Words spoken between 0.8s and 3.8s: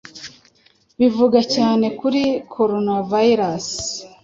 bivuga cyane kuri Coronavirus